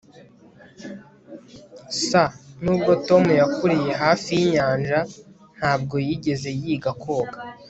[2.07, 2.09] s]
[2.63, 4.99] nubwo tom yakuriye hafi yinyanja,
[5.57, 7.37] ntabwo yigeze yiga koga